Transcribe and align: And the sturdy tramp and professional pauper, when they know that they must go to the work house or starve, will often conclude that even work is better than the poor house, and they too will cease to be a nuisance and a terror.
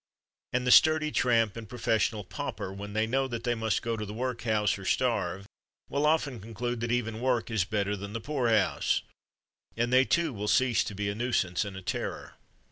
And 0.51 0.65
the 0.65 0.71
sturdy 0.71 1.11
tramp 1.11 1.55
and 1.55 1.69
professional 1.69 2.23
pauper, 2.23 2.73
when 2.73 2.93
they 2.93 3.05
know 3.05 3.27
that 3.27 3.43
they 3.43 3.53
must 3.53 3.83
go 3.83 3.95
to 3.95 4.03
the 4.03 4.15
work 4.15 4.41
house 4.41 4.79
or 4.79 4.83
starve, 4.83 5.45
will 5.89 6.07
often 6.07 6.39
conclude 6.41 6.79
that 6.79 6.91
even 6.91 7.21
work 7.21 7.51
is 7.51 7.65
better 7.65 7.95
than 7.95 8.13
the 8.13 8.19
poor 8.19 8.49
house, 8.49 9.03
and 9.77 9.93
they 9.93 10.05
too 10.05 10.33
will 10.33 10.47
cease 10.47 10.83
to 10.85 10.95
be 10.95 11.07
a 11.07 11.13
nuisance 11.13 11.63
and 11.65 11.77
a 11.77 11.83
terror. 11.83 12.33